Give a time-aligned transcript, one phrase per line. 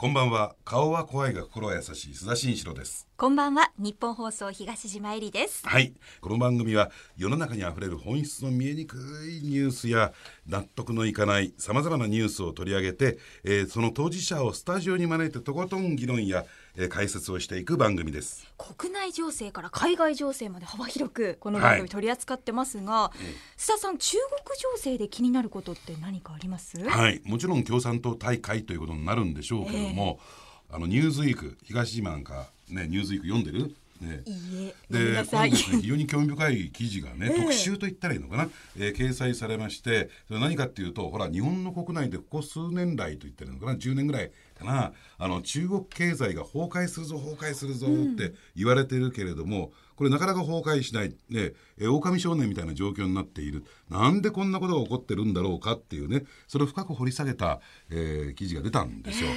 [0.00, 0.54] こんばんは。
[0.64, 3.08] 顔は怖いが心は優しい須田慎一郎です。
[3.16, 3.72] こんばんは。
[3.78, 5.66] 日本放送東島えりです。
[5.66, 5.92] はい。
[6.20, 10.12] この番組は世の中にあふれる本質の見えにくいニュースや
[10.46, 16.44] 納得のいかないさまざまなニュースを取り上げて、えー、その当事者をスタジオに招いてとことん議論や、
[16.80, 18.46] えー、解説をしていく番組です。
[18.56, 24.16] 国内情勢から海外情勢まで幅広くこの番組取り扱ってますが、はい、須田さん中
[24.46, 26.78] 国情勢で気になることって何かあります？
[26.88, 27.20] はい。
[27.24, 33.74] もちろん共産党大会ということになるんでしょうけども、えーあのニューズウィーク東島なんかねニューズウィーク読んでる？
[34.00, 44.92] ね、いいで今ね非常に興味深い記事がね、えー、特集と言ったらいいのかな、えー、掲載されましてそれ何かっていうとほら日本の国内でここ数年来と言ってるのかな？10年ぐらいかな。
[45.18, 53.64] あの中国経済が崩壊するぞ崩壊するぞって言われてるけれども、うん、これなかなか崩壊しない、ね、え狼少年みたいな状況になっている。
[53.88, 59.30] なんでこんなことが起こってるんだろうかっていうねそれを深く掘り下げた、えー、記事が出たんですよ。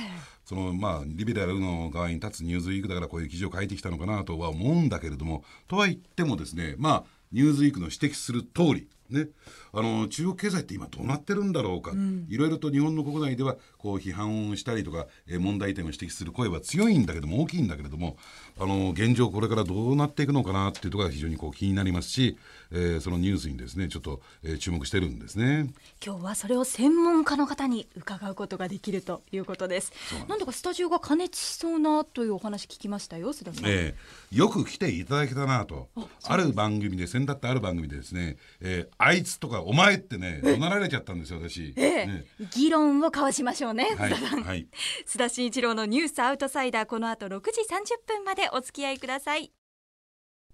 [0.52, 9.28] そのまあリベラルの側に立つニューズウィークだからこういう記事を書いてきたのかなとは思うんだけれどもとは言ってもですねまあニューズウィークの指摘する通りね、
[9.74, 11.92] あの中国経済って今どうなってるんだろうか、
[12.30, 18.18] いろいろと日本の国内ではこう批判をしたりとか、え問題点を指摘する声は強いんだけども大きいんだけれども
[18.60, 22.38] あの現状これからどうなっていくのかなっていうところが非常にこう気になりますし、
[22.72, 25.72] えー、そのニュースにですねちょっと、えー、注目してるんですね。
[26.06, 29.92] 今日はそれを専門家の方に伺うことができるということです。
[30.28, 35.90] なんだかスタジオが加熱しそうなというお話聞きましたよ須田さん、えー、よく来ていただけたなと。
[36.24, 42.08] ある番組で先だってある番組でですね、えー、あいつとかお前ってね怒鳴られちゃったんですよ私、ええ。
[42.08, 44.68] ね、議論を交わしましょうね、はい、須田さん、はい、
[45.08, 49.52] 須田慎一郎のニュースアウトサイダーこの後6時30分までお付き合いください。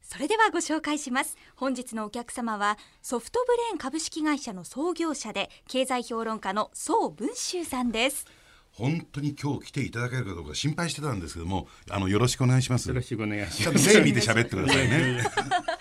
[0.10, 1.36] それではご紹介します。
[1.58, 8.26] 本日のお客様はソフトブレーン株式会社の創業者で経済評論家の宋文秋さんです。
[8.72, 12.88] 本当に今日来ていただけるかどうか心配してたんですけども、あのよろしくお願いします。
[12.88, 13.98] よろしくお願いします。
[13.98, 15.24] 目見て喋ってくださいね。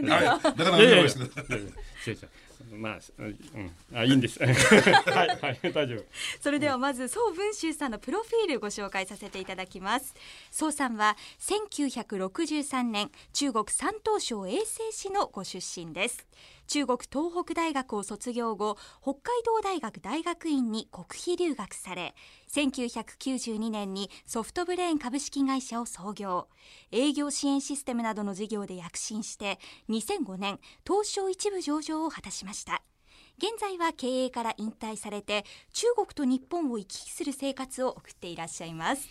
[0.00, 0.64] 合いませんね、目が。
[0.64, 1.16] だからお願いし
[2.72, 4.38] まあ、うん、あ、いいんです。
[4.40, 6.04] はい、はい、 大丈夫。
[6.40, 10.14] それではまず、宋文秋さんのプロフィールご紹介させていただきます。
[10.50, 16.26] 宋さんは1963年、中国山東省衛生士のご出身です。
[16.68, 22.14] 中国東北大学を卒業後北海道大学大学院に国費留学され
[22.52, 26.48] 1992年にソフトブレーン株式会社を創業。
[26.92, 29.58] 営業支援システムなどの事業で躍進して
[29.88, 32.82] 2005年東証一部上場を果たしました。
[33.38, 39.08] 現在は経営から引退されて中国と日本を行き来する生活を送っていらっしゃいます。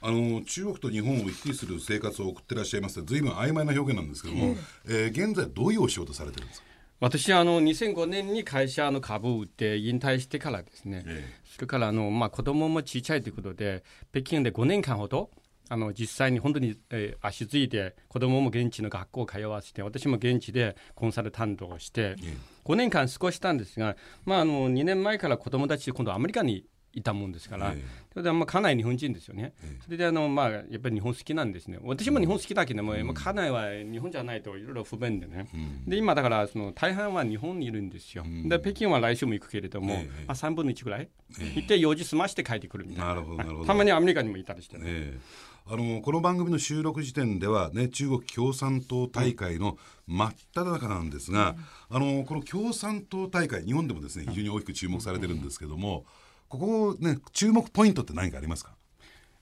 [0.00, 6.71] あの中国と日本を行き来する生活を送ってらっしゃいますずいぶん曖昧な表現なんですけども、えー、現在どういうお仕事されてるんですか？
[7.02, 13.82] 私あの2005年に会社の株を売って引退してからですね、ええ、それからあの、まあ、子供も小さいということで
[14.12, 15.28] 北京で5年間ほど
[15.68, 22.36] あの実際に本当に、えー、足ついて子供も現地の学校を通わせて私も現地でコンサルタントをして、え、
[22.66, 27.82] 5年間過ごしたんですが、まあ、あの2年前から子供たち今度アメリカにいたもんですから、え
[28.12, 31.78] それでまあ家内日本人ですよね、えそれであの、まあ、やっぱり日本好きなんですね。
[31.82, 41.08] 私も日本好きだけども、うん、まあ、家内は日本じゃないといろいろ不便でね、うん、で今だからその大半は日本にいるんですよ、うん、で北京は来週も行くけれども、えあ3分の1ぐらい、
[41.54, 43.08] 行って用事済まして帰ってくるみたいな。
[43.08, 43.64] なるほどなるほど。
[43.66, 45.18] たまにアメリカにもいたりしてね、
[45.66, 51.56] あのこの番組の収録時点では、ね、中国共産党大会の真っ只中なんですが、
[51.88, 56.04] あのこの共産党大会日本でもですね非常に大きく注目されてるんですけども、
[56.52, 58.74] ここね注目ポイントって何かありますか？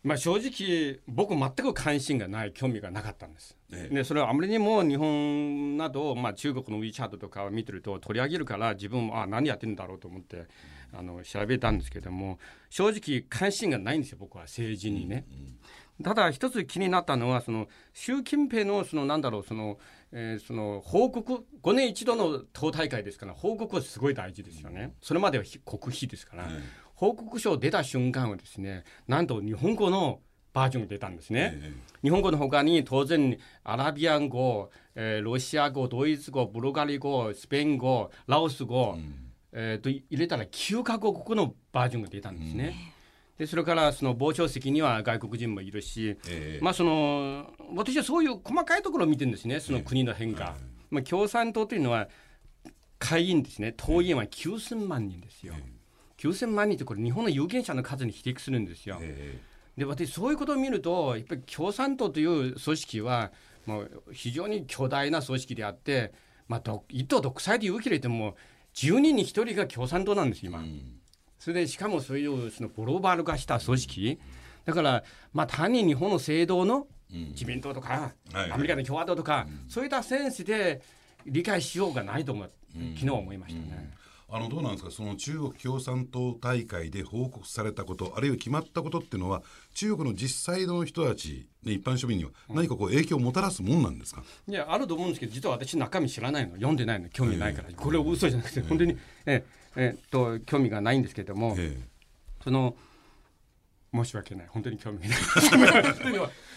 [0.05, 3.57] まあ、正直僕全く関心がない興味がなかったんです。
[3.73, 10.47] ええ、でそれはあまりにも日本など、まあ、中国の WeChat とかを見てると取り上げるから自分もあ何やってるんだろうと思って
[10.93, 12.39] あの調べたんですけども
[12.71, 15.27] 正直関心がないんですよ僕は政治にね。
[16.03, 19.79] ただ一つ気になったのはその習近平のそのなんだろうその、
[20.13, 24.95] えー、その報告5年一度の党大会ですから報告はすごい大事ですよね。
[25.01, 26.49] それまでは国費ですから。
[27.01, 30.21] 報告書出た瞬間はですねなんと日本語の
[30.53, 42.75] バージョンが出たんですね、えー、日本語のほかに当然アラビアン語、えー、ロシア語ドイツ語ブルガリ語スペイン語ラオス語、うん、えー、と入れたら9カ国語のバージョンが出たんですね。
[43.41, 50.55] うん、でそれからその傍聴席には外国人もいるし、えー、まあその私はそういう細かいところを見てるんですねその国の変化。
[50.59, 52.09] えー、まあ、共産党というのは
[52.99, 55.55] 会員ですね党員は9000万人ですよ。
[56.19, 59.01] 9000万人ってこれ日本の有権者の数に匹敵するんですよ。
[59.77, 63.33] で私そういうことを見るとやっぱり共産党という組織は
[63.65, 66.13] もう非常に巨大な組織であって、
[66.49, 68.37] まあ、一党独裁で言うけれども
[68.75, 70.59] 10人に1人が共産党なんです今。
[70.59, 71.00] うん
[71.41, 74.21] それでしかもそういうそのグローバル化した組織。
[74.65, 75.03] だから
[75.33, 80.81] まあ単に日本の制度の自民党とか、アメリカの共和党とか、そういったセンスで
[81.27, 82.51] 理解しようがないと思う、
[82.95, 83.91] 昨日思いましたね。
[84.33, 84.93] あのどうなんですか？
[84.93, 89.43] その中国共産党大会で報告されたことあるいは決まったことっていうのは
[89.75, 96.55] 中国の実際の人たち、ね、一般庶民には何かこう影響をもたらすもんなんですか、いやあると思うんですけど実は私中身知らないの。
[96.55, 97.09] 読んでないの。
[97.09, 98.97] 興味ないから、えー、これは嘘じゃなくて、えー、本当に、
[99.27, 99.45] え
[99.77, 102.75] えっと興味がないんですけれども、えー、その
[103.93, 104.47] 申し訳ない。
[104.49, 106.31] 本当に興味がない。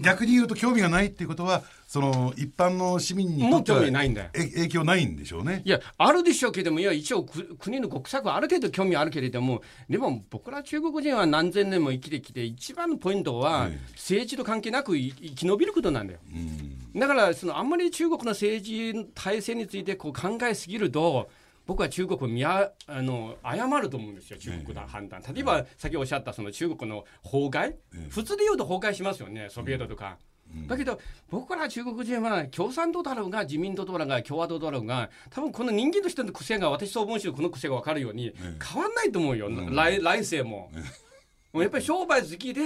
[0.00, 5.62] 逆に言うと興味がないっていうことはその一般の市民にとっては影響ないんでしょうね。
[5.64, 16.20] いやあるでしょうけどもいや一応国の国策はある程度興味あるけれどもでも僕ら中国人は何千年も生きてきて一番のポイントは政治と関係なく生き延びることなんだよ、
[16.94, 21.30] だからそのあんまり中国の政治体制についてこう考えすぎると
[21.66, 25.22] 僕は中国見ああの謝ると思うんですよ、中国の判断。
[25.32, 27.74] 例えば、先おっしゃったその中国の崩壊、
[28.10, 30.18] 普通で言うと崩壊しますよね、ソビエトとか。
[30.68, 31.00] だけど、
[31.30, 40.70] 僕ら中国人は共産党だろうが、自民党だろうが、共和党だろうが、多分この人間としての癖が、私と文集この癖が分かるように、変わんないと思うよ、来来世も。
[41.52, 42.62] もうやっぱり商売好きで、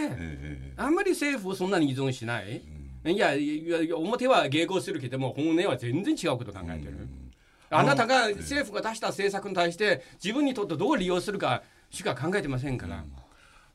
[0.76, 2.62] あんまり政府をそんなに依存しない。
[3.06, 7.08] いや、いや表は迎合するけども、本音は全然違うこと考えてる。
[7.70, 13.04] あなたが政府が出した政策に対して自分にとってどう利用するかしか考えてませんから。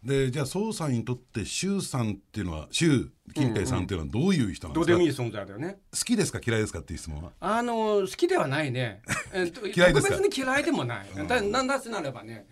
[0.04, 5.78] でじゃあ総裁にとって習さんっていうのは習近平さんっていうのはどういう人なんですか、うんうん、どうでもいい存在だよね。
[5.94, 6.42] 好きですか？
[6.46, 7.32] 嫌いですかっていう質問は？
[7.40, 9.02] あの好きではないね。
[9.74, 10.18] 嫌いですか？
[10.18, 12.46] 別に嫌いでもない、うん、だなんだとなればね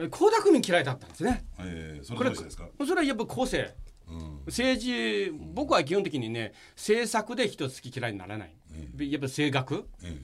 [0.00, 2.68] 江沢民嫌いだったんですね、えー、それはですか？
[2.78, 3.72] それはやっぱ個性、
[4.08, 10.18] うん、政治僕は基本的にね政策で人好き嫌いにならない、えー、やっぱ政学、えー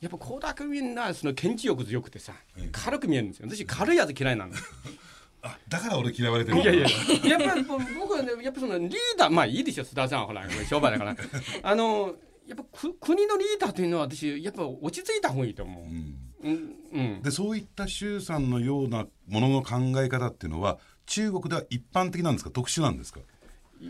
[0.00, 2.32] やっぱ倖田來未なその検知欲強くてさ、
[2.72, 3.48] 軽く見えるんですよ。
[3.48, 4.52] 私軽いやつ嫌いなの。
[5.42, 6.86] あだから俺嫌われてるいやいや
[7.30, 7.38] や。
[7.38, 7.62] っぱり
[7.98, 11.16] 僕はねやっぱそのリーダーまあいいでしょ須田さんほら商売だから。
[11.62, 12.14] あの
[12.46, 16.16] やっぱく国のリーダーというのは私やっぱ落ち着いた方がいいと思う、うん。
[16.42, 22.50] うんうん、でそういった習さんのようなものの考え方っていうのは中国では一般的なんですか？
[22.50, 23.20] 特殊なんですか？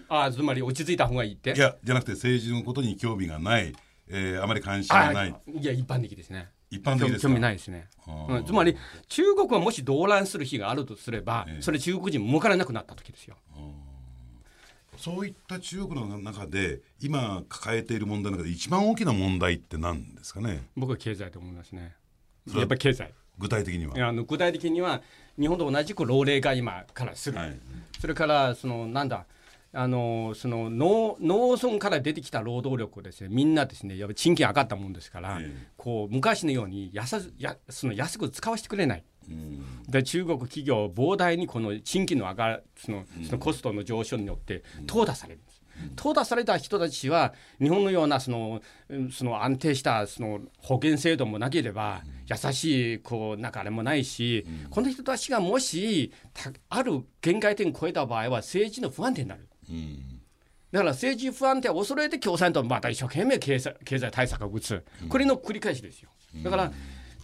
[0.08, 1.52] あつまり落ち着いた方がいいって？
[1.54, 3.72] いやじゃなくて政治のことに興味がない
[4.10, 5.34] えー、あまり関心がない。
[5.46, 6.50] いや一般的ですね。
[6.70, 7.88] 一般的です興味ないですね、
[8.28, 8.76] うん、つまり
[9.08, 13.36] 中国はもし動乱する日があるとすれば、えー、それ中国人儲からなくなった時ですよ。
[14.96, 20.62] そういった中国の中で今抱えている問題の中で一番大きな問題って何ですかね？
[20.76, 21.94] 僕は経済と思いますね。
[22.54, 23.12] やっぱり経済。
[23.38, 24.08] 具体的には。
[24.08, 25.02] あの具体的には
[25.38, 27.58] 日本と同じく老齢化今からする、はい、
[27.98, 29.24] それからそのなんだ
[29.72, 39.04] あのその農農村から出てきた労働力をですねみんなですねやっぱ賃金上がったもんですから、えー、こう昔のように安やその安く使わせてくれない。
[39.28, 45.60] うん、で中国企業膨大にこの賃金の上がそのそのコストの上昇によって淘汰されるんです。
[45.96, 48.60] 淘汰された人たちは日本のようなその
[49.12, 56.12] その安定したその保険制度もなければ優しいこうなんかあれもないし、この人たちがもし
[56.68, 59.46] ある限界点を超えた場合は政治の不安定になる。
[60.72, 66.10] だから政治不安定を恐れて共産党また一生懸命経済経済対策を打つ、これの繰り返しですよ。
[66.44, 66.72] だから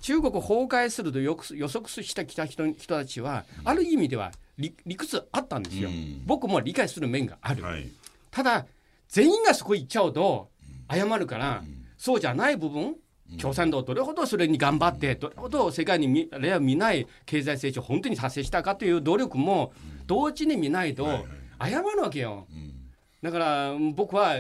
[0.03, 1.35] 中国崩壊すると予
[1.69, 5.91] 測してきた人人たちは、ある意味では理理屈あったんですよ。
[6.25, 7.63] 僕も理解する面がある。
[7.63, 7.89] はい、
[8.31, 8.67] ただ、
[9.09, 10.51] 全員がそこ行っちゃうと
[10.91, 11.63] 謝るから、
[11.97, 12.97] そうじゃない部分、
[13.41, 19.73] 共産党どれほどそれに頑張って、どれほど世界に見例は見ない経済成長を本当に達成したかという努力も
[20.07, 21.27] 同時に見ないと、
[21.61, 22.47] 謝るわけよ。
[23.23, 24.37] だから僕は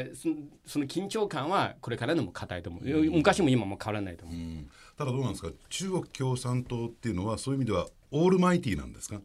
[0.64, 5.50] その緊張感はこれからのも硬いと思う、うん、昔も今も変わらないと思う、うん、ただどうなんですか？
[5.70, 9.20] 中国共産党っていうのはそういう意味ではオールマイティーなんですか？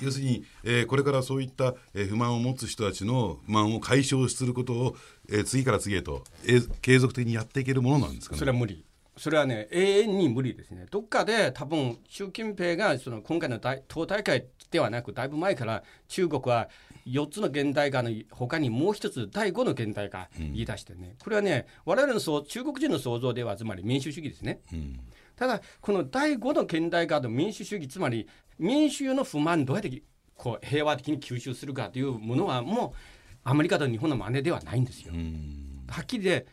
[0.00, 4.96] 要するに、えー、これからそういった、えー、不満を持つ人たちの不満を解消することを、
[5.28, 8.84] えー、次から次へと、えー、継続的にやっていけるものなんですか、ね、それは無理。
[9.16, 10.86] それはね永遠に無理ですね。
[10.90, 16.68] どっかで多分習近平がその今回の党大会ではなくだいぶ前から中国は
[17.06, 25.00] 4つの現代化のほかにもう一つ第5の現代化言い出してね、これはね我々のそう中国人の想像ではつまり民主主義ですね、うん、
[25.36, 30.02] ただこの第5の現代化の民主主義つまり民衆の不満どうやって
[30.36, 32.98] こう平和的に吸収するかというものはもう
[33.42, 35.12] アメリカと日本の真似ではないんですよ。
[35.14, 36.46] うん、はっきりで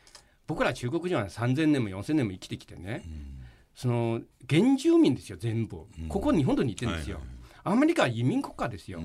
[0.47, 3.43] 僕ら中国人は3000年も4000年も生きてきてね、うん、
[3.75, 7.36] その原住民ですよ全部、ここ日本と似てるんですよ、はいはい
[7.67, 9.01] アメリカは移民国家ですよ、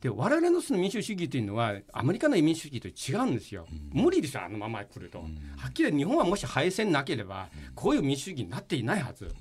[0.00, 5.24] で我々のその民主主義というのはアメリカの民主主義と違うんですよ、うん、無理ですよあのまま来ると、うん、
[5.56, 9.34] はっきり日本はもし敗戦なければ、こういう民主主義になっていないはず、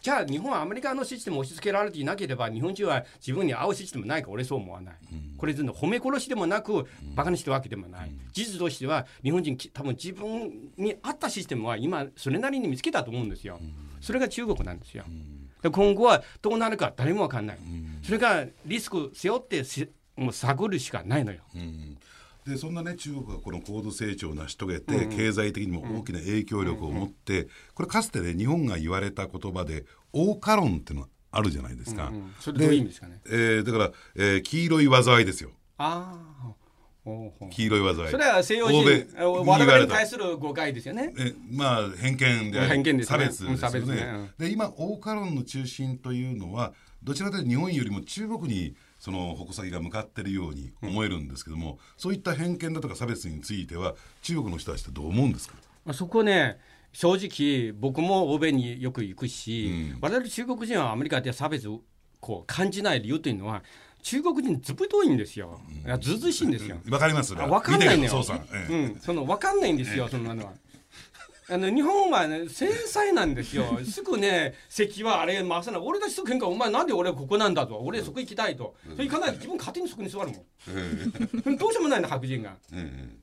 [0.00, 13.60] じゃあ日本はアメリカのシステムを押し付けられていなければ日本人は自分に合うシステムないか俺そう思わない、うん、これ全然褒め殺しでもなくバカにしてるわけでもない、うん、事実としては日本人多分自分に合ったシステムは今それなりに見つけたと思うんですよ、
[14.00, 15.04] それが中国なんですよ、
[15.70, 17.58] 今後はどうなるか誰も分かんない、
[18.02, 19.62] それがリスク背負って
[20.16, 21.40] もう探るしかないのよ、
[22.46, 32.08] でそんなね中国がこの高度成長を成し遂げて、うん、経済的にも大きな影響力を持って、これかつてね日本が言われた言葉で「欧化論」っていうのがあるじゃないですか。
[32.08, 33.20] うんうん、それどういう意味ですかね。
[33.26, 35.50] えー、だから、えー、黄色い災いですよ。
[35.78, 36.61] ああ。
[37.04, 38.10] 黄色い災い。
[38.10, 41.12] それは西洋人、我々に対する誤解ですよね。
[41.18, 43.94] えまあ偏見で偏見です、ね、差別ですよね。
[43.94, 55.56] ねで今欧化論の中心というのはどちらかというと日本よりも中国にその矛先が向かってるように思えるんですけども、うん、そういった偏見だとか差別については中国の人たちってどう思うんですか？
[55.92, 56.58] そこね
[56.92, 61.80] 正直僕も欧米によく行くし、うん、我々中国人はアメリカで差別を
[62.20, 63.64] こう感じない理由というのは
[64.02, 65.60] 中国人ずぶといんですよ。
[66.00, 66.76] ずずしいんですよ。
[66.90, 67.34] わかります。
[67.34, 68.24] わかんないのよ。
[68.52, 70.08] ええ、うん、そのわかんないんですよ。
[70.08, 70.52] そんなのは。
[71.48, 73.80] あの日本はね繊細なんですよ。
[73.84, 75.80] すぐね席はあれ回さない。
[75.82, 77.78] 俺たちと喧嘩お前なんで俺ここなんだと。
[77.80, 82.56] 俺そこ行きたいと、それ行かないと自分勝手にそこに座るもん、どうしようもないの白人が、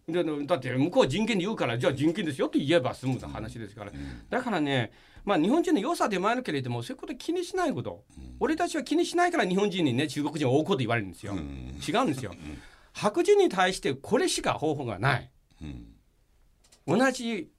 [0.08, 3.92] でだって向こう人権で言うからじゃあ人権ですよって言えば済む話ですから、
[4.30, 4.92] だからね
[5.26, 8.04] まあ、日本人の良さでもあるけれどもそういうこと気にしないこと、
[8.40, 12.34] 俺たちは気にしないから日本人にね中国人を追うこと言われるんですよ、違うんですよ、
[12.94, 15.30] 白人に対してこれしか方法がない、
[16.88, 17.50] 同じ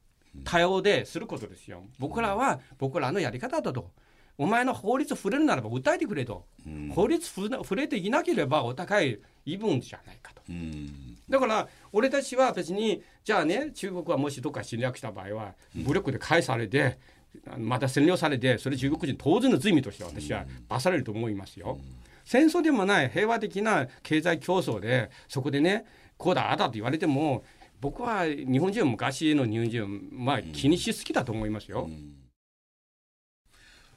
[0.45, 1.83] 多様ですることですよ。
[1.99, 3.91] 僕らは僕らのやり方だと。
[4.39, 16.99] お前の法律触れるならば訴えてくれと、うん、法律触れていなければお互い異分じゃないかと、うん、だから俺たちは別にじゃあね中国はもしどっか侵略した場合は武力で返されて、
[17.59, 21.79] また占領されてそれ中国人当然の罪として私は罰されると思いますよ。
[22.25, 25.85] 戦争でもない平和的な経済競争でそこでね
[26.17, 27.45] こうだあだと言われても
[27.81, 31.89] 僕は日本人は昔の日本人はまあ気にしすぎだと思いますよ。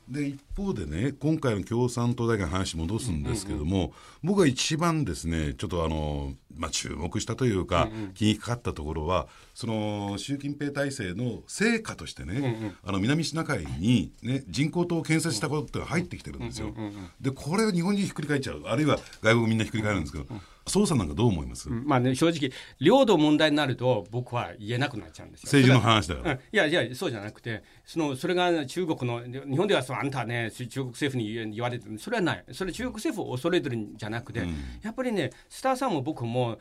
[0.08, 3.92] で一方でね今回の共産党だけの話戻すんですけども、うんうん、
[4.24, 16.74] 僕が一番ですねちょっとあの、まあ、注目したというか、うんうん、気にかかったところはその習近平体制の成果としてね、うんうん、あの南シナ海に、ね、人工島を建設したことが入ってきてるんですよ。
[17.22, 20.26] でこれを日本人ひっくり返っちゃうあるいは外国みんなひっくり返るんですけど。
[20.66, 25.48] 捜査なんかどう思います、うん、まあね、正直、領土問題になると、僕は言えなくなっちゃうんですよ。
[25.48, 26.34] 政治の話だから。
[26.36, 36.60] いやいや、そうじゃなくて、そのそれが中国の、日本ではそうあんたね、中国政府に言われてる、それはない、それ中国政府を恐れてるんじゃなくて、うん、やっぱりね、スターさんも僕も、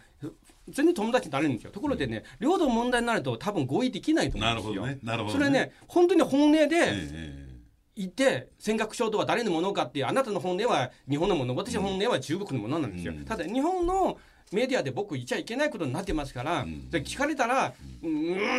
[0.68, 1.70] 全然友達になれるんですよ。
[1.70, 4.82] ところでね、領土問題になると、多分合意できないと思うんですよ。
[4.82, 4.98] なるほどね。
[5.02, 7.51] なるほど、ね、それね、本当に本音で、えー
[7.94, 14.18] いて尖閣諸島は誰のものかっていうあなたの本音は日本のもの私の本音は中国のものなんですよ、うん、ただ日本の
[14.52, 18.08] メディアで僕言っちゃいけないことになってますから、うん、で聞かれたら「う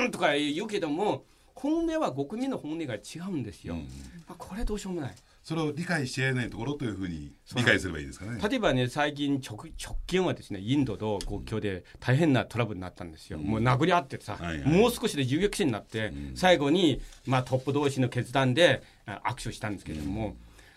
[0.07, 1.23] ん」とか言うけども
[1.55, 3.85] 本音は国民の本音が違うんですよ、うん、ま
[4.29, 5.15] あ、これどうしようもない。
[5.43, 8.39] それを理解しえないところというふうに理解すればいいですかね。
[8.41, 13.39] 例えばね、最近直直近はですね、インドと国境で大変なトラブルになったんですよ。
[13.39, 20.33] うん、もう殴り合ってさ、はいはい、もう少しで銃撃戦になって、うん、最後に、まあ、トップ同士の決断で握手したんですけれども、うん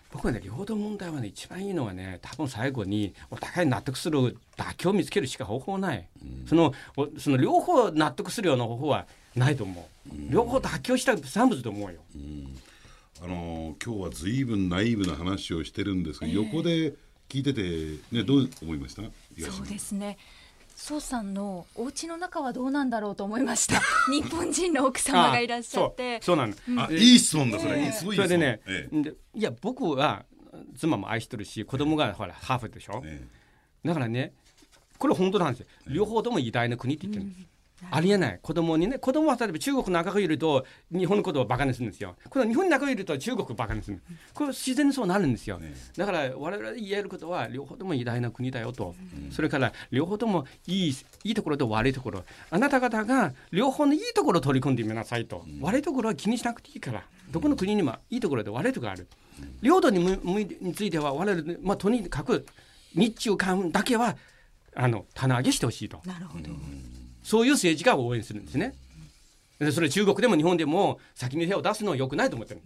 [0.09, 6.73] 僕はね領土問題はね一番いいのはね多分最後にお互い納得する妥協を見つけるしか方法ない、うん、その
[7.19, 9.05] その両方納得するような方法は
[9.35, 12.57] ないと思う、うん、両方妥協した産物と思うよ、うん、
[13.21, 16.93] あの今日は随分ナイーブな話をしてるんですが、えー、横で
[17.27, 17.61] 聞いてて
[18.15, 19.01] ねどう思いました？
[19.01, 20.17] そうですね
[20.79, 23.81] 宋さんのお家の中はどうなんだろうと思いました。
[24.11, 26.21] 日本人の奥様がいらっしゃって。
[26.21, 26.37] そう。
[26.37, 30.23] なの、うん、あいい質問だそれ、えー、すごいそれでね、ええ、いや僕は
[30.77, 33.25] 妻も愛してるし子供がほらハーフでしょ、え
[33.83, 34.33] だからね
[34.99, 35.67] これ本当なんですよ。
[35.87, 37.25] 両方とも偉大な国って言ってる。
[37.25, 37.47] んです、うん
[37.91, 38.39] ありえない。
[38.41, 42.15] 子供にね子供は例えば中国の中がいると日本のことをバカにするんですよ。
[42.29, 44.01] この日本の中がいると中国をバカにする。
[44.33, 45.59] これ自然にそうなるんですよ、
[45.95, 52.23] だから我々言えることは両方とも偉大な国だよと、うん、それから両方ともいいいいところと悪いところ。
[52.49, 57.03] あなた方が両方のいいところを取り込んでみなさいと、うん、悪いところは気にしなくていいから。
[57.29, 59.07] どこの国にもいいところで悪いところがある、
[59.61, 59.99] 領土に
[60.61, 62.45] については我々、まあ、とにかく
[62.95, 64.15] 日中韓だけは
[64.73, 66.01] あの棚上げしてほしいと。
[66.05, 66.51] なるほど、
[67.27, 68.73] そういう政治家を応援するんですね。
[69.73, 72.61] それ中国でも日本でも先に手を出すのはよくないと思ってる、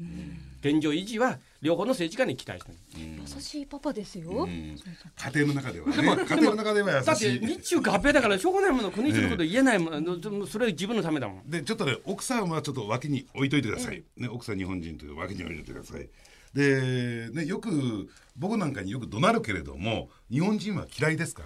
[0.59, 2.77] 現状維持は両方の政治家に期待してる、
[3.25, 5.93] 優しいパパですよ、家庭の中ではね。
[5.95, 7.05] 家庭の中では優しい。
[7.05, 11.49] だって日中合併だからしょうがないもの国にすること言えないもの、それは自分のためだもん。
[11.49, 16.07] でちょっとね奥さんはちょっと脇に置いといてください、ね、奥さん日本人という脇に置いといてください。
[16.53, 21.43] で、ね、よく僕なんかによく怒鳴るけれども日本人は嫌いですか？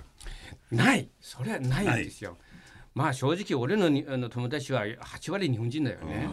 [0.71, 1.07] ない。
[1.21, 2.35] それはないんですよ。
[2.95, 6.27] まあ正直俺のにあの友達は8割日本人だよね。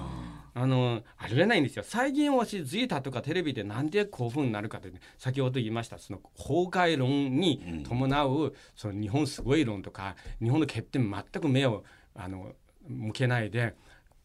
[0.55, 1.83] あのありえないんですよ。
[1.85, 12.53] 最近私ツイッターとかテレビでなんで興奮になるかって、ね、先ほど言いましたその崩壊論に伴う、その日本すごい論とか日本の欠点全く目をあの
[12.87, 13.75] 向けないで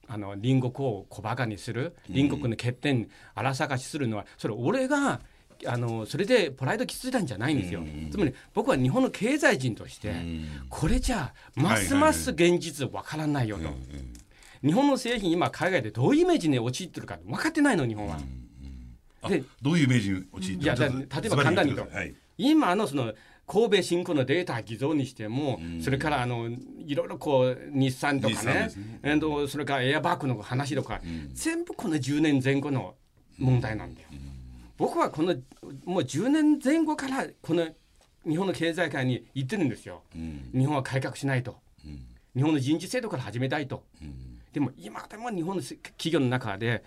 [0.07, 5.21] あの隣国を小バカにする隣国の欠点荒探しするのはそれ俺が
[5.65, 10.13] あのそれでプライド気づいたんじゃないんですよ、つまり僕は日本の経済人として、
[10.69, 13.69] これじゃますます現実わからないよと、
[14.65, 18.19] 日本の製品今海外でどういうイメージに陥ってるか分かってないの日本は。
[19.27, 23.13] でどういうイメージに陥ってるか例えば簡単に言うと、はい、今のその
[23.47, 26.49] 神戸新興のデータ偽造にしても、うん、それからあの
[26.85, 28.69] いろいろこう日産とかね
[29.01, 32.95] ね、うそれからエアバッグの話とか、うん、全部この10年前後の
[33.37, 34.09] 問題なんだよ。
[34.79, 35.35] うん、僕はこの
[35.85, 37.67] もう10年前後からこの
[38.27, 40.03] 日本の経済界に言ってるんですよ。
[40.13, 41.57] 日本は改革しないと、
[42.35, 43.83] 日本の人事制度から始めたいと。
[44.51, 46.83] でも今でも日本の企業の中で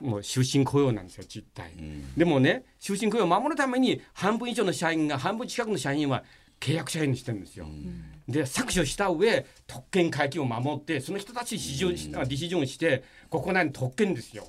[0.00, 6.24] もう終身雇用なんですよ実態、うん、でもね終身雇用を守るために半分以上の社員が半分近くの社員は
[6.60, 14.46] 契約社員にしてるんですよ、うん、で削除した上特権階級を守ってその人たち市場、うん、ディシジョンして国内の特権ですよ、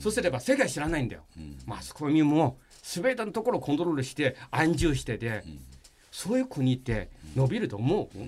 [0.00, 1.22] そうすれば世界知らないんだよ、
[1.66, 5.44] マスコミも全てのところをコントロールして安住してで、
[6.10, 8.18] そういう国って伸びると思う、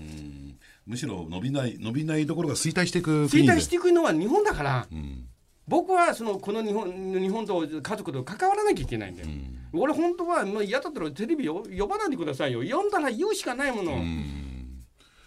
[0.87, 5.27] むしろ伸びない伸びないところが衰退していく衰退していくのは日本だから、うん、
[5.67, 9.29] 僕はそのこの日本日本と家族と関わらなきゃいけないんだよ、
[9.73, 12.63] うん、俺本当はもう嫌だったらテレビを呼ばないでくださいよ。
[12.63, 14.85] 読んだら言うしかないもの、うん、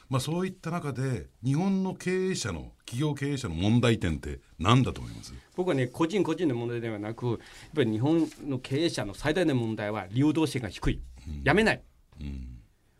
[0.09, 5.33] まあ、そういった中で日本の経営者の企業経営者の問題点って何だと思います？
[5.55, 7.37] 僕はね個人個人の問題ではなくやっ
[7.73, 11.01] ぱり日本の経営者の最大の問題は流動性が低い、
[11.45, 11.81] やめない、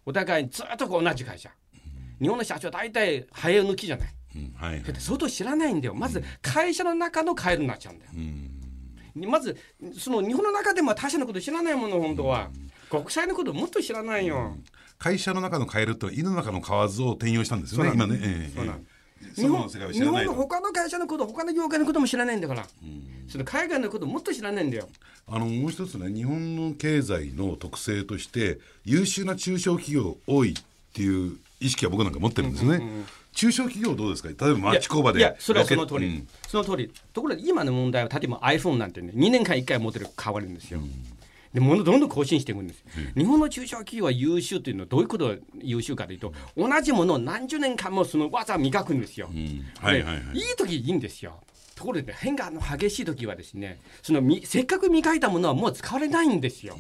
[0.05, 1.51] お互いずっと同じ会社。
[2.21, 4.13] 日本の社長は大体早抜きじゃない。
[4.38, 4.53] うん。
[4.55, 5.94] はいはい、相当知らないんだよ。
[5.94, 8.11] まず会社の中のカエルになっちゃうんだよ。
[8.16, 9.57] うん、まず
[9.98, 12.50] その日本の中でも他社のこと知らないもの本当は、
[12.94, 14.55] うん、国際のこともっと知らないよ。
[14.98, 18.20] 会社の中のカエルと犬の中の蛙を転用したんですよね今ね。
[18.22, 18.85] えー、そうなん
[19.36, 24.90] 日本日本の他の会社のこと他の業界のことも知らないんだから、うん、その海外のこともっと知らないんだよ。
[25.27, 32.75] あのもう一つね日本の経済の特性として優秀な中小企業多いっていう意識は僕なんか持ってるんですね。
[32.75, 34.27] うんうんうん中小企業どうですか？
[34.27, 35.20] 例えば町工場で。
[35.20, 36.92] いやそれはその通り、うん、その通り。
[37.14, 40.92] ところで今の問題は例えば iPhone なんてね2年間1回モデル変わるんですよ、うん、
[41.53, 42.83] で物どんどん更新していくんです、
[43.16, 49.29] うん、日本の中小企業は優秀というのはどういうことが優秀かというと同じものを何十年間もその技を磨くんですよ、
[49.79, 51.42] はいはいはい、いい時いいんですよ。
[51.75, 56.77] ところで、ね、変化の激しい時はですねそのみせっかく磨いたものはもう使われないんですよ、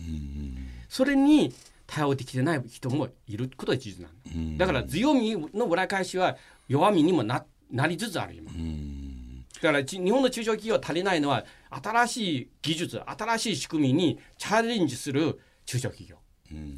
[0.89, 1.53] それに
[1.87, 4.67] 対応できてない人もいることは事実なの、だ。
[4.67, 16.17] から強みの裏返しは弱みにもななりつつある今、だから日本の中小企業足りないのは新しい技術新しい仕組みにチャレンジする中小企業。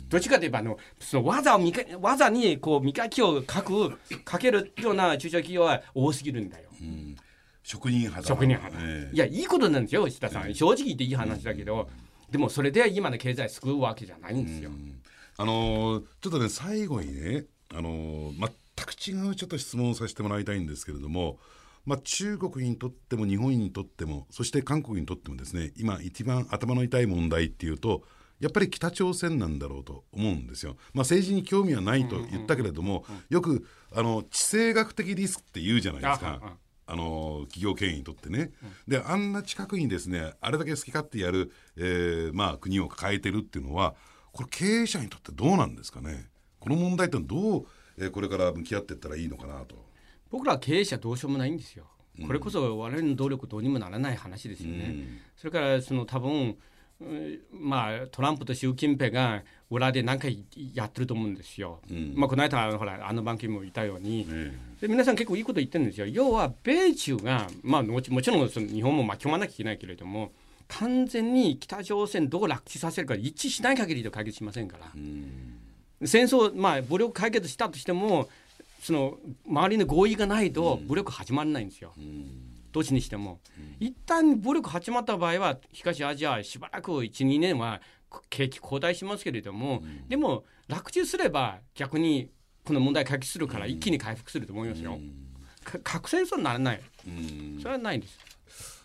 [0.08, 6.70] どっちかといえばあのその技を磨技にこう磨きをかくかけるような中小企業は多すぎるんだよ。
[7.64, 11.90] 職人派職人派、えー、いやいいことなんですよ石田さん、えー、正直言っていい話だけど、
[12.30, 14.70] でもそれで今の経済救うわけじゃないんですよ。
[15.38, 21.40] あのー、ちょっとね最後にね、あのー、全く違うちょっと質問をさせてもらいたいんですけれども、
[21.86, 28.04] まあ、中国にとっても日本にとってもそして韓国にとってもですね今一番頭の痛い問題っていうと
[28.40, 30.76] やっぱり北朝鮮なんだろうと思うんですよ。
[30.94, 36.58] まあ、政治に興味はないと言ったけれども、よくあの地政学的リスクって言うじゃないですか。
[36.86, 38.52] あの企業経営にとってね、
[38.86, 43.96] であんな近くにですねあれだけ好き勝手やる、えーまあ、国を抱えてるっていうのは
[44.34, 46.28] これ経営者にとってどうなんですかね。
[46.60, 47.66] この問題ってどう、
[47.98, 49.76] えー、これから向き合っていったらいいのかなと
[50.34, 51.86] 僕ら経営者どうしようもないんですよ。
[52.26, 56.58] これこそ我々の努力どうにもならない話ですよね、うん、それからその多分
[57.52, 61.82] まあ、トランプと習近平が裏で何回やってると思うんですよ。
[61.92, 64.26] うん、まあ、この間ほらあの番組もいたように、
[64.80, 66.08] で皆さん結構いいこと言ってるんですよ。
[66.08, 70.32] 要は米中が、まあ、もちろんその日本も巻き込まなきゃいけないけれども
[70.70, 74.92] 完全に北朝鮮どう落地させるか一致しない限りで解決しませんから、
[76.06, 78.30] 戦争、まあ、武力解決したとしても
[78.84, 79.18] その
[79.48, 81.94] 周りの合意がないと武力始まらないんですよ。
[82.72, 83.40] どっちにしても、
[83.80, 87.82] 一旦武力始まった場合は東アジアしばらく12年は
[88.30, 92.30] 景気後退しますけれども、でも落地すれば逆に
[92.66, 95.00] この問題解決するから一気に回復すると思いますよ。
[95.84, 96.82] 核戦争にならない、
[97.60, 98.20] それはないんです。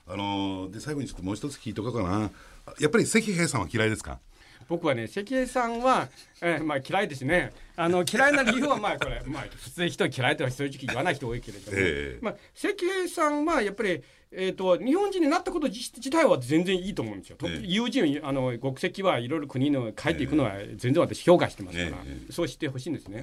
[0.07, 2.31] あので最後にちょっともう一つ聞いとこうかな。
[2.79, 4.21] やっぱり関平さんは嫌いですか？
[4.69, 6.09] 僕はね関平さんは、
[6.43, 7.53] えー、まあ嫌いですね。
[7.77, 17.39] あの嫌いな理由はまあこれ、まあ、普通人嫌いとは正直言わない人多いけれども、えー、まあ、関平さんはやっぱりえーと、日本人になったこと自体は全然いいと思うんですよ。
[17.45, 23.23] え友人あの国籍はいろいろ国の帰っていくのは全然私評価してますから、えそうしてほしいんですね。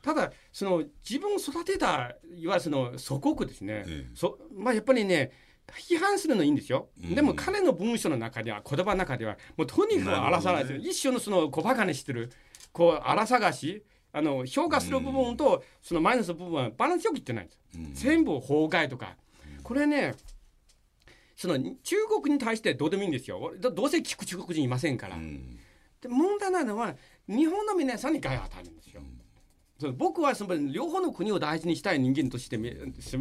[0.00, 3.84] ただその自分を育てたいわゆるその祖国ですね、
[4.14, 5.30] そまあ、やっぱりね
[5.72, 12.30] 批判するのいいんですよ、でも彼の文章の中では言葉の中ではもうとにかく荒探し、ね、一緒のその小バカにしてる
[12.72, 17.52] こう荒探しあの評価する部分とそのマイナスの部分はバランスよく言ってないんで
[17.96, 19.16] す、全部崩壊とか。
[19.62, 20.14] これね
[21.36, 23.52] その中国に対してどうでもいいんですよ。
[23.60, 25.16] どうせ聞く中国人いませんから、
[26.00, 26.96] で問題なのは
[27.28, 29.17] 日本の皆さんに害を与えるんですよ、そ
[29.96, 32.58] 僕はその両方の国を大事にしたい人間として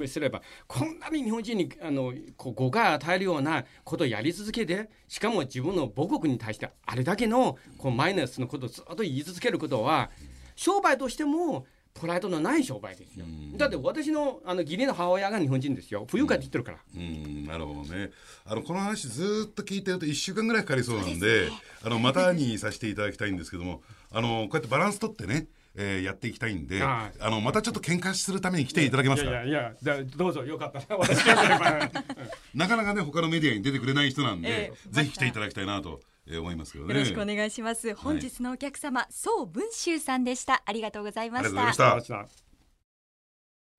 [0.07, 10.09] すればこんなに日本人にあのこう誤解を与えるようなことをやり続けてしかも自分の母国に対してあれだけのこうマイナスのことをずっと言い続けることは
[10.55, 16.05] 商売としてもプライドのない商売ですよ、だって私のあの義理の母親が日本人ですよ。
[16.07, 18.11] 不愉快って言ってるから、うん、うん、なるほどね。
[18.45, 21.51] あのこの話ずっと聞いてると1週間ぐらいかかりそうなんで、ね、
[21.83, 25.47] あのまたにさせていただきたいんですけどもあのこうやってバランス取ってね
[25.79, 29.29] えー、やっていきたいんで、あのまたちょっと喧嘩するために来ていただけますか？
[29.29, 31.23] いやいやいやどうぞよかったら私
[32.55, 36.01] なかなかね他のメディアに出てくれない人なんで、えー、ぜひ来ていただきたいなと。
[36.29, 36.93] えー、思いますけどね。
[36.93, 37.95] よろしくお願いします。
[37.95, 40.61] 本日のお客様、はい、宋文秀さんでした。
[40.65, 41.47] ありがとうございました。
[41.47, 42.47] ありがとうございました。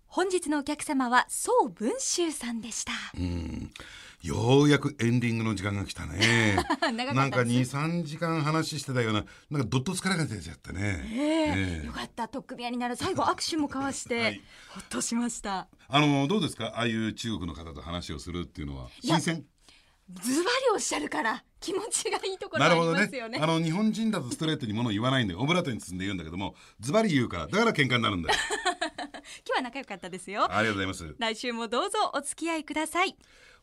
[0.06, 2.92] 本日のお客様は宋文秀さんでした。
[3.18, 3.70] うん
[4.22, 6.56] ようやくエンディングの時間が来たね。
[7.14, 11.14] なんか23時間話してたようななんかどっと疲れが出ちゃってね、え。
[11.14, 11.80] ー、え。
[11.82, 12.26] ー、よかった。
[12.26, 12.96] とっくみ合いになる。
[12.96, 15.68] 最後握手も交わして、はい、ほっとしました。
[15.88, 16.66] あのどうですか？
[16.66, 19.44] ああいう中国の方と話をするっていうのは新鮮？
[20.10, 23.38] ズバリおっしゃるから気持ちがいいところありますよね。
[23.38, 28.38] ねあの日本人だとストレートにもの言わないんでオブラートに包んで言うんだけどもズバリ言うからだから喧嘩になるんだよ。
[29.46, 30.50] 今日は仲良かったですよ。
[30.50, 31.16] ありがとうございます。
[31.18, 33.16] 来週もどうぞお付き合いください。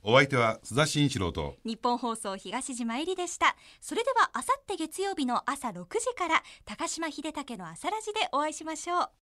[0.08, 3.56] お相手は須田慎一郎と日本放送東島えりでした。
[3.82, 9.10] それではあさって月曜日の朝6時から高島秀武の朝ラジでお会いしましょう。